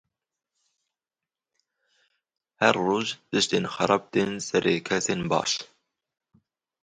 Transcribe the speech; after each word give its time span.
Her 2.61 2.75
roj 2.85 3.07
tiştên 3.29 3.65
xerab 3.73 4.03
tên 4.13 4.31
serê 4.47 4.75
kesên 4.87 5.21
baş. 5.31 5.51